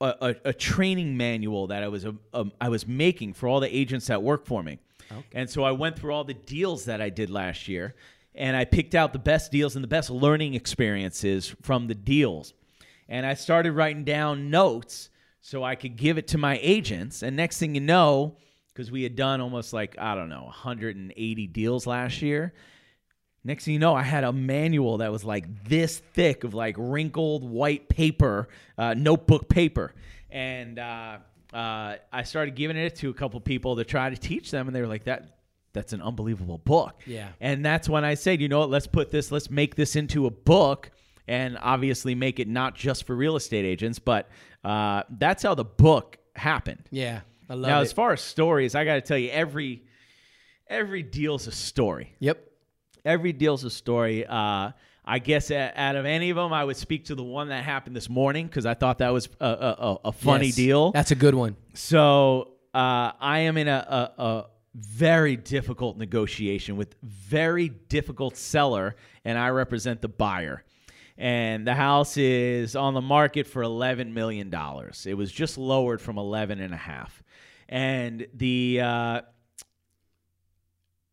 [0.00, 3.60] a, a, a training manual that I was um, um, I was making for all
[3.60, 4.78] the agents that work for me.
[5.32, 7.94] And so I went through all the deals that I did last year,
[8.34, 12.54] and I picked out the best deals and the best learning experiences from the deals.
[13.08, 17.22] And I started writing down notes so I could give it to my agents.
[17.22, 18.36] And next thing you know,
[18.72, 22.54] because we had done almost like, I don't know, 180 deals last year.
[23.44, 26.76] Next thing you know, I had a manual that was like this thick of like
[26.78, 29.92] wrinkled white paper, uh, notebook paper.
[30.30, 31.18] And uh,
[31.52, 34.66] uh, I started giving it to a couple people to try to teach them.
[34.66, 35.30] And they were like, that.
[35.74, 37.00] That's an unbelievable book.
[37.04, 37.30] Yeah.
[37.40, 40.26] And that's when I said, you know what, let's put this, let's make this into
[40.26, 40.92] a book
[41.26, 44.28] and obviously make it not just for real estate agents, but
[44.62, 46.84] uh, that's how the book happened.
[46.92, 47.82] Yeah, I love Now, it.
[47.82, 49.82] as far as stories, I got to tell you, every
[50.68, 52.14] every deal's a story.
[52.20, 52.48] yep.
[53.04, 54.24] Every deal's a story.
[54.26, 54.72] Uh,
[55.04, 57.94] I guess out of any of them, I would speak to the one that happened
[57.94, 60.54] this morning because I thought that was a, a, a- a funny Yes.
[60.56, 60.92] deal.
[60.92, 61.56] That's a good one.
[61.74, 68.96] So uh, I am in a, a, a very difficult negotiation with very difficult seller,
[69.24, 70.64] and I represent the buyer.
[71.18, 75.06] And the house is on the market for eleven million dollars.
[75.06, 77.22] It was just lowered from eleven and a half.
[77.68, 79.20] And the uh,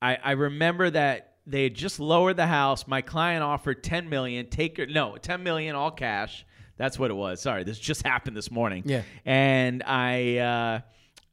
[0.02, 2.88] I, I remember that they had just lowered the house.
[2.88, 4.48] My client offered ten million.
[4.48, 6.46] Take her no ten million all cash.
[6.78, 7.42] That's what it was.
[7.42, 8.84] Sorry, this just happened this morning.
[8.86, 9.04] Yeah.
[9.26, 10.80] And I uh,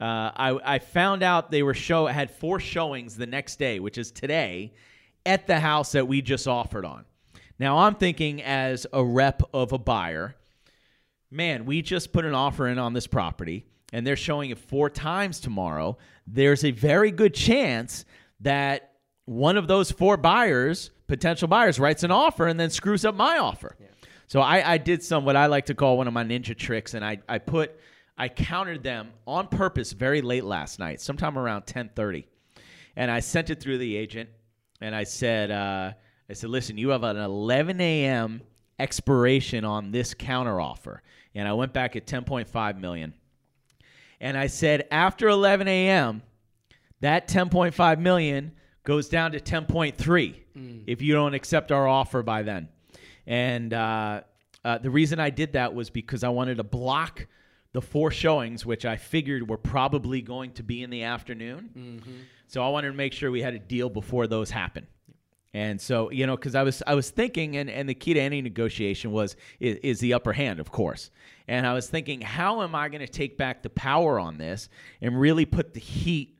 [0.02, 3.98] uh, I I found out they were show had four showings the next day, which
[3.98, 4.74] is today,
[5.24, 7.04] at the house that we just offered on.
[7.58, 10.36] Now I'm thinking as a rep of a buyer,
[11.30, 14.90] man, we just put an offer in on this property and they're showing it four
[14.90, 15.98] times tomorrow.
[16.26, 18.04] There's a very good chance
[18.40, 18.87] that
[19.28, 23.36] one of those four buyers, potential buyers, writes an offer and then screws up my
[23.36, 23.76] offer.
[24.26, 26.94] So I, I did some what I like to call one of my ninja tricks,
[26.94, 27.78] and I, I put
[28.16, 32.24] I countered them on purpose very late last night, sometime around 10:30,
[32.96, 34.30] and I sent it through the agent,
[34.80, 35.92] and I said uh,
[36.28, 38.42] I said, listen, you have an 11 a.m.
[38.78, 41.02] expiration on this counter offer,
[41.34, 43.14] and I went back at 10.5 million,
[44.20, 46.22] and I said after 11 a.m.
[47.00, 48.52] that 10.5 million
[48.88, 50.34] goes down to 10.3
[50.86, 52.70] if you don't accept our offer by then.
[53.26, 54.22] And uh,
[54.64, 57.26] uh, the reason I did that was because I wanted to block
[57.72, 61.68] the four showings, which I figured were probably going to be in the afternoon.
[62.46, 64.86] So I wanted to make sure we had a deal before those happen.
[65.52, 68.20] And so, you know, because I was I was thinking, and, and the key to
[68.20, 71.10] any negotiation was is, is the upper hand, of course.
[71.46, 74.70] And I was thinking, how am I going to take back the power on this
[75.02, 76.37] and really put the heat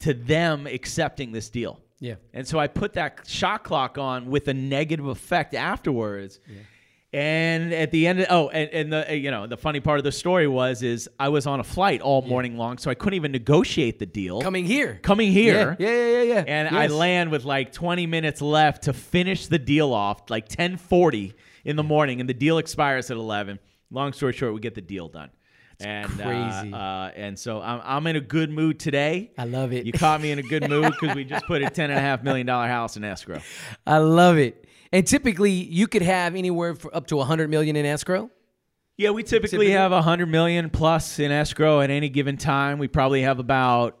[0.00, 1.80] to them accepting this deal?
[2.00, 2.16] Yeah.
[2.34, 6.40] And so I put that shot clock on with a negative effect afterwards.
[6.46, 6.58] Yeah.
[7.12, 10.04] And at the end, of, oh, and, and the you know the funny part of
[10.04, 13.14] the story was is I was on a flight all morning long, so I couldn't
[13.14, 14.42] even negotiate the deal.
[14.42, 14.98] Coming here.
[15.02, 16.44] Coming here, Yeah, yeah, yeah, yeah.
[16.46, 21.32] and I land with like 20 minutes left to finish the deal off, like 10:40
[21.64, 23.60] in the morning, and the deal expires at 11.
[23.90, 25.30] Long story short, we get the deal done.
[25.80, 26.72] And uh, crazy.
[26.72, 29.30] Uh, and so I'm, I'm in a good mood today.
[29.36, 29.86] I love it.
[29.86, 32.02] You caught me in a good mood because we just put a ten and a
[32.02, 33.40] half million dollar house in escrow.
[33.86, 34.66] I love it.
[34.92, 38.30] And typically, you could have anywhere for up to a 100 million in escrow.
[38.96, 42.78] Yeah, we typically Typically- have a hundred million plus in escrow at any given time.
[42.78, 43.98] We probably have about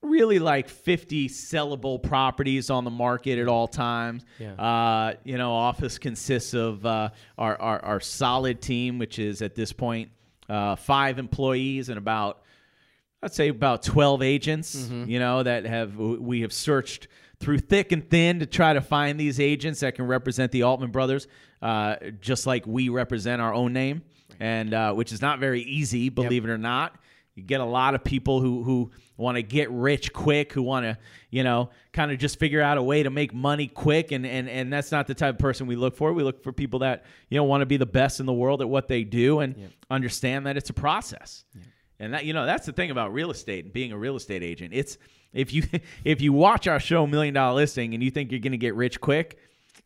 [0.00, 4.24] really like 50 sellable properties on the market at all times.
[4.38, 4.54] Yeah.
[4.54, 9.54] Uh, you know, office consists of uh, our, our our solid team, which is at
[9.54, 10.10] this point
[10.52, 12.42] uh, five employees and about
[13.24, 14.74] I'd say about 12 agents,
[15.06, 17.06] you know, that have we have searched
[17.38, 20.90] through thick and thin to try to find these agents that can represent the Altman
[20.90, 21.28] brothers,
[21.60, 24.02] uh, just like we represent our own name,
[24.40, 26.96] and uh, which is not very easy, believe it or not.
[27.34, 30.84] You get a lot of people who who want to get rich quick, who want
[30.84, 30.98] to,
[31.30, 34.50] you know, kind of just figure out a way to make money quick, and and
[34.50, 36.12] and that's not the type of person we look for.
[36.12, 38.60] We look for people that you know want to be the best in the world
[38.60, 41.44] at what they do and understand that it's a process.
[41.98, 44.42] And that you know that's the thing about real estate and being a real estate
[44.42, 44.74] agent.
[44.74, 44.98] It's
[45.32, 45.62] if you
[46.04, 48.74] if you watch our show Million Dollar Listing and you think you're going to get
[48.74, 49.38] rich quick,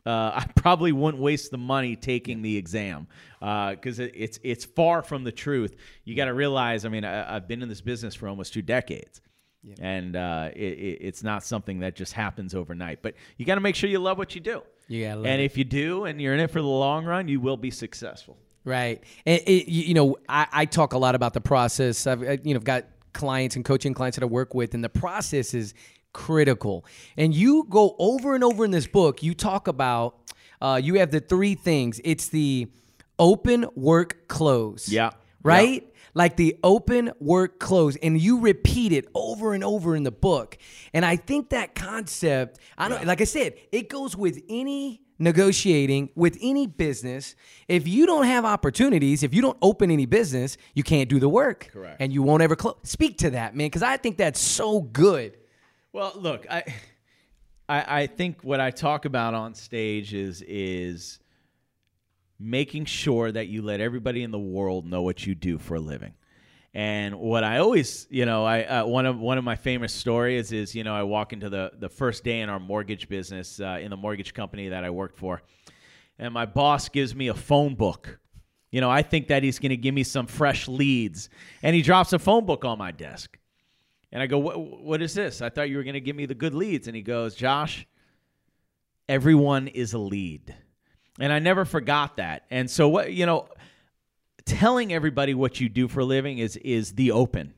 [0.05, 3.09] uh, I probably wouldn't waste the money taking the exam
[3.41, 5.77] because it, it's it's far from the truth.
[6.05, 6.85] You got to realize.
[6.85, 9.21] I mean, I, I've been in this business for almost two decades.
[9.81, 13.61] And uh, it, it, it's not something that just happens overnight, but you got to
[13.61, 14.63] make sure you love what you do.
[15.17, 15.45] Love and it.
[15.45, 18.39] if you do, and you're in it for the long run, you will be successful.
[18.65, 19.03] Right.
[19.25, 22.07] And it, you you know, I, I talk a lot about the process.
[22.07, 25.55] I've you know got clients and coaching clients that I work with, and the process
[25.55, 25.75] is
[26.17, 26.87] critical.
[27.19, 29.23] And you go over and over in this book.
[29.23, 30.17] You talk about
[30.63, 32.01] uh, you have the three things.
[32.05, 32.69] It's the
[33.19, 34.89] open, work, close.
[34.89, 35.11] Yeah.
[35.43, 35.93] Right.
[36.15, 40.57] Like the open, work, close, and you repeat it over and over in the book.
[40.95, 46.09] And I think that concept, I don't like I said, it goes with any negotiating
[46.15, 47.35] with any business.
[47.69, 51.29] If you don't have opportunities, if you don't open any business, you can't do the
[51.29, 51.69] work.
[51.71, 51.97] Correct.
[52.01, 52.77] And you won't ever close.
[52.85, 55.37] Speak to that, man, because I think that's so good.
[55.97, 56.63] Well, look, I,
[57.71, 61.21] I I think what I talk about on stage is is
[62.39, 65.81] making sure that you let everybody in the world know what you do for a
[65.81, 66.13] living.
[66.75, 70.53] And what I always, you know, I uh, one of one of my famous stories
[70.53, 73.79] is, you know, I walk into the the first day in our mortgage business uh,
[73.81, 75.41] in the mortgage company that I worked for,
[76.19, 78.19] and my boss gives me a phone book.
[78.71, 81.31] You know, I think that he's going to give me some fresh leads,
[81.63, 83.39] and he drops a phone book on my desk.
[84.17, 85.43] And I go, what, what is this?
[85.43, 86.87] I thought you were going to give me the good leads.
[86.87, 87.87] And he goes, Josh,
[89.11, 90.55] everyone is a lead.
[91.21, 92.47] And I never forgot that.
[92.51, 93.47] And so, what, you know,
[94.47, 97.53] telling everybody what you do for a living is, is the open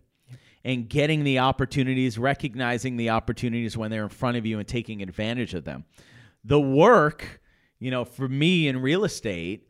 [0.65, 5.01] and getting the opportunities, recognizing the opportunities when they're in front of you and taking
[5.01, 5.85] advantage of them.
[6.43, 7.41] The work,
[7.79, 9.68] you know, for me in real estate,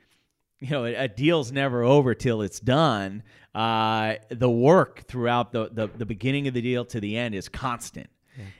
[0.60, 3.22] you know, a, deal's never over till it's done.
[3.54, 7.48] Uh, the work throughout the, the the beginning of the deal to the end is
[7.48, 8.08] constant,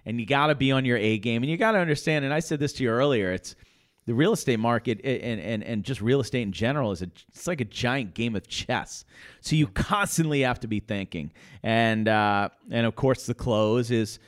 [0.05, 2.25] and you got to be on your A game, and you got to understand.
[2.25, 3.33] And I said this to you earlier.
[3.33, 3.55] It's
[4.07, 7.47] the real estate market and, and, and just real estate in general is a, it's
[7.47, 9.05] like a giant game of chess.
[9.43, 11.31] So you constantly have to be thinking,
[11.63, 14.19] and uh, and of course the close is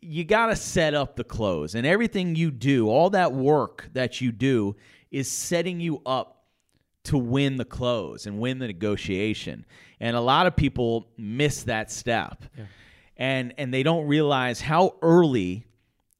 [0.00, 4.20] you got to set up the close, and everything you do, all that work that
[4.20, 4.76] you do,
[5.10, 6.39] is setting you up
[7.04, 9.64] to win the close and win the negotiation.
[10.00, 12.44] And a lot of people miss that step.
[13.16, 15.66] And and they don't realize how early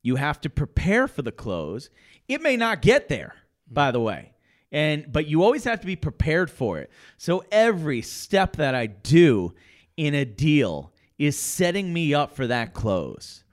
[0.03, 1.90] you have to prepare for the close.
[2.29, 3.35] It may not get there,
[3.66, 3.75] mm-hmm.
[3.75, 4.33] by the way.
[4.73, 6.90] And but you always have to be prepared for it.
[7.16, 9.55] So every step that I do
[9.97, 13.45] in a deal is setting me up for that close.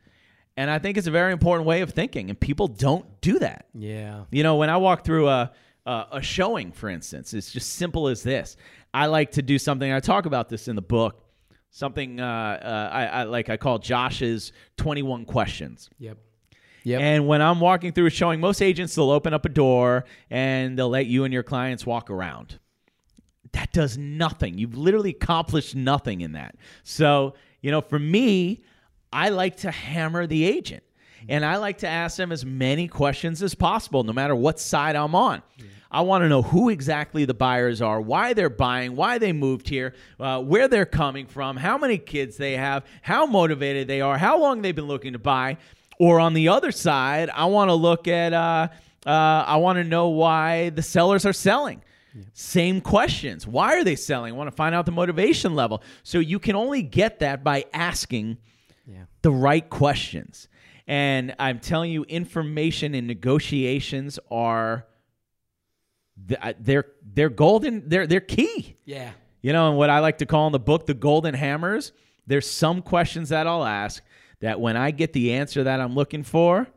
[0.55, 3.67] And I think it's a very important way of thinking and people don't do that.
[3.73, 4.23] Yeah.
[4.31, 5.51] You know, when I walk through a,
[5.87, 8.57] a a showing, for instance, it's just simple as this.
[8.93, 9.91] I like to do something.
[9.91, 11.23] I talk about this in the book.
[11.69, 13.49] something uh, uh, I, I like.
[13.49, 15.89] I call Josh's twenty one questions.
[15.99, 16.17] Yep.
[16.83, 17.01] Yep.
[17.01, 20.77] And when I'm walking through a showing, most agents they'll open up a door and
[20.77, 22.59] they'll let you and your clients walk around.
[23.51, 24.57] That does nothing.
[24.57, 26.55] You've literally accomplished nothing in that.
[26.83, 28.63] So, you know, for me,
[29.11, 30.83] I like to hammer the agent.
[31.29, 34.95] And I like to ask them as many questions as possible, no matter what side
[34.95, 35.41] I'm on.
[35.57, 35.65] Yeah.
[35.89, 39.69] I want to know who exactly the buyers are, why they're buying, why they moved
[39.69, 44.17] here, uh, where they're coming from, how many kids they have, how motivated they are,
[44.17, 45.57] how long they've been looking to buy.
[45.99, 48.67] Or on the other side, I want to look at, uh,
[49.05, 51.81] uh, I want to know why the sellers are selling.
[52.13, 52.23] Yeah.
[52.33, 53.47] Same questions.
[53.47, 54.33] Why are they selling?
[54.33, 55.81] I want to find out the motivation level.
[56.03, 58.37] So you can only get that by asking
[58.85, 59.03] yeah.
[59.21, 60.49] the right questions.
[60.87, 64.87] And I'm telling you, information and negotiations are
[66.41, 67.87] uh, they're they're golden.
[67.89, 68.77] They're they're key.
[68.85, 69.11] Yeah.
[69.41, 71.91] You know, and what I like to call in the book the golden hammers.
[72.25, 74.03] There's some questions that I'll ask
[74.41, 76.67] that when I get the answer that I'm looking for,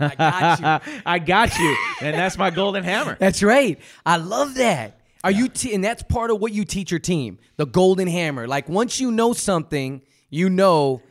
[0.00, 1.02] I got you.
[1.06, 1.76] I got you.
[2.00, 3.16] And that's my golden hammer.
[3.18, 3.78] That's right.
[4.06, 4.98] I love that.
[5.24, 5.38] Are yeah.
[5.38, 8.46] you te- and that's part of what you teach your team, the golden hammer.
[8.46, 11.02] Like once you know something, you know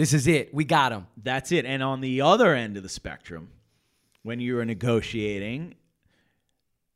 [0.00, 0.54] this is it.
[0.54, 1.08] We got them.
[1.22, 1.66] That's it.
[1.66, 3.50] And on the other end of the spectrum,
[4.22, 5.74] when you're negotiating,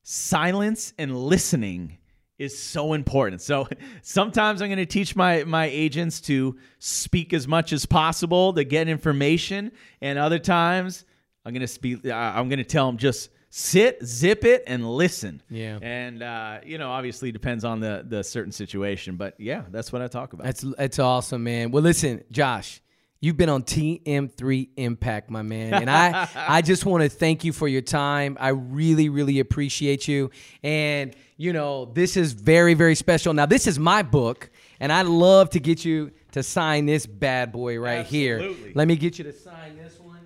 [0.03, 1.99] silence and listening
[2.39, 3.43] is so important.
[3.43, 3.69] So
[4.03, 8.65] sometimes I'm going to teach my my agents to speak as much as possible to
[8.65, 11.05] get information, and other times
[11.45, 12.07] I'm going to speak.
[12.07, 15.43] I'm going to tell them just sit, zip it, and listen.
[15.51, 15.79] Yeah.
[15.83, 20.01] And uh, you know, obviously depends on the the certain situation, but yeah, that's what
[20.01, 20.47] I talk about.
[20.47, 21.71] That's that's awesome, man.
[21.71, 22.81] Well, listen, Josh.
[23.25, 25.73] You've been on TM3 Impact, my man.
[25.73, 28.37] And I, I just want to thank you for your time.
[28.39, 30.31] I really, really appreciate you.
[30.63, 33.33] And, you know, this is very, very special.
[33.33, 37.51] Now, this is my book, and I'd love to get you to sign this bad
[37.51, 38.57] boy right Absolutely.
[38.57, 38.73] here.
[38.75, 40.21] Let me get you to sign this one.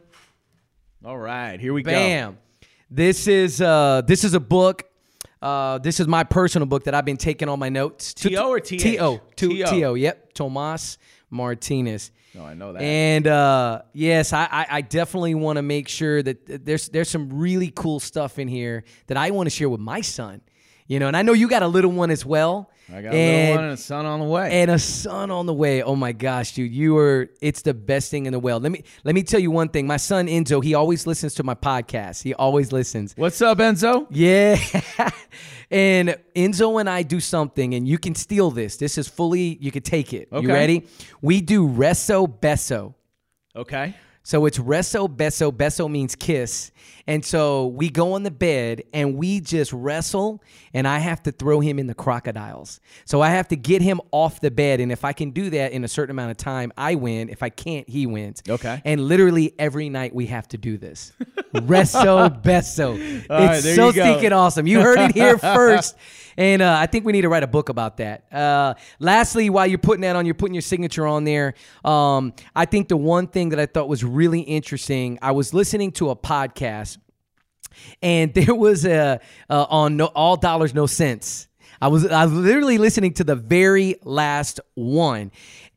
[1.04, 1.92] All right, here we Bam.
[1.92, 2.32] go.
[2.32, 2.38] Bam.
[2.90, 4.86] This is uh this is a book.
[5.40, 8.12] Uh, this is my personal book that I've been taking all my notes.
[8.12, 9.20] T O or T O?
[9.36, 9.94] T O.
[9.94, 10.32] Yep.
[10.32, 10.98] Tomas
[11.30, 12.10] Martinez.
[12.34, 12.82] No, I know that.
[12.82, 17.38] And uh, yes, I, I, I definitely want to make sure that there's there's some
[17.38, 20.40] really cool stuff in here that I want to share with my son.
[20.86, 22.70] You know, and I know you got a little one as well.
[22.90, 24.62] I got and, a little one and a son on the way.
[24.62, 25.82] And a son on the way.
[25.82, 28.62] Oh my gosh, dude, you are it's the best thing in the world.
[28.62, 29.86] Let me let me tell you one thing.
[29.86, 32.22] My son Enzo, he always listens to my podcast.
[32.22, 33.12] He always listens.
[33.16, 34.06] What's up, Enzo?
[34.10, 34.58] Yeah.
[35.70, 38.78] and Enzo and I do something, and you can steal this.
[38.78, 40.28] This is fully you can take it.
[40.32, 40.46] Okay.
[40.46, 40.86] You ready?
[41.20, 42.94] We do reso beso.
[43.54, 43.94] Okay.
[44.28, 45.50] So it's reso beso.
[45.50, 46.70] Beso means kiss.
[47.06, 50.42] And so we go on the bed and we just wrestle,
[50.74, 52.80] and I have to throw him in the crocodiles.
[53.06, 54.80] So I have to get him off the bed.
[54.80, 57.30] And if I can do that in a certain amount of time, I win.
[57.30, 58.42] If I can't, he wins.
[58.46, 58.82] Okay.
[58.84, 61.14] And literally every night we have to do this.
[61.54, 62.98] Reso beso.
[62.98, 64.66] it's right, so stinking awesome.
[64.66, 65.96] You heard it here first.
[66.36, 68.32] And uh, I think we need to write a book about that.
[68.32, 71.54] Uh, lastly, while you're putting that on, you're putting your signature on there.
[71.84, 75.92] Um, I think the one thing that I thought was really interesting, I was listening
[75.92, 76.98] to a podcast,
[78.02, 81.48] and there was a on no, all dollars no cents.
[81.80, 85.30] I was I was literally listening to the very last one,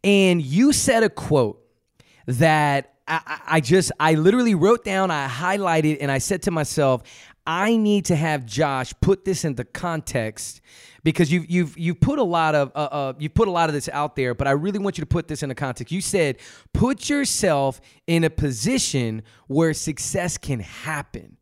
[0.04, 1.62] and you said a quote
[2.26, 7.04] that I, I just I literally wrote down, I highlighted, and I said to myself,
[7.46, 10.62] I need to have Josh put this into context
[11.04, 13.74] because you've you've you put a lot of uh, uh, you put a lot of
[13.74, 15.92] this out there, but I really want you to put this in a context.
[15.92, 16.38] You said
[16.74, 21.38] put yourself in a position where success can happen,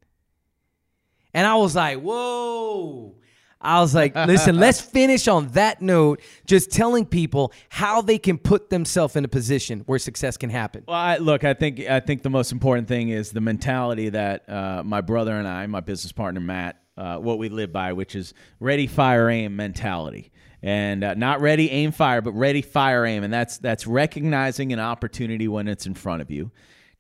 [1.33, 3.15] and I was like, whoa.
[3.61, 8.37] I was like, listen, let's finish on that note, just telling people how they can
[8.37, 10.85] put themselves in a position where success can happen.
[10.87, 14.49] Well, I, look, I think I think the most important thing is the mentality that
[14.49, 18.13] uh, my brother and I, my business partner Matt, uh, what we live by, which
[18.13, 20.31] is ready, fire, aim mentality.
[20.61, 24.79] And uh, not ready, aim, fire, but ready, fire, aim, and that's that's recognizing an
[24.79, 26.51] opportunity when it's in front of you,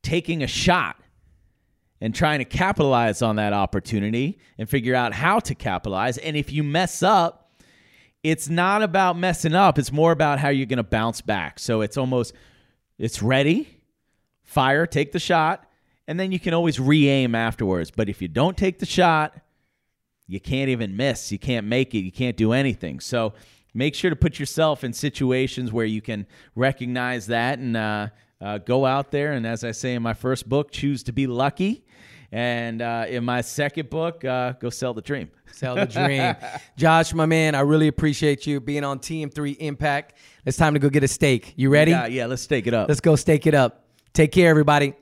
[0.01, 0.95] taking a shot
[1.99, 6.17] and trying to capitalize on that opportunity and figure out how to capitalize.
[6.17, 7.51] And if you mess up,
[8.23, 11.59] it's not about messing up, it's more about how you're going to bounce back.
[11.59, 12.33] So it's almost
[12.97, 13.67] it's ready,
[14.43, 15.65] fire, take the shot,
[16.07, 17.91] and then you can always re-aim afterwards.
[17.91, 19.35] But if you don't take the shot,
[20.29, 21.31] you can't even miss.
[21.31, 21.99] You can't make it.
[21.99, 22.99] You can't do anything.
[22.99, 23.33] So
[23.73, 28.07] make sure to put yourself in situations where you can recognize that and uh,
[28.39, 31.25] uh, go out there and, as I say in my first book, choose to be
[31.27, 31.83] lucky
[32.31, 35.31] And uh, in my second book, uh, Go Sell the Dream.
[35.51, 36.35] Sell the dream.
[36.77, 40.13] Josh, my man, I really appreciate you being on TM3 Impact.
[40.45, 41.53] It's time to go get a steak.
[41.57, 41.91] You ready?
[41.91, 42.87] Yeah, yeah, let's stake it up.
[42.87, 43.85] Let's go stake it up.
[44.13, 44.93] Take care, everybody.